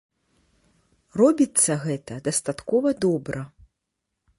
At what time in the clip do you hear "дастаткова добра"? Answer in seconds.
2.29-3.41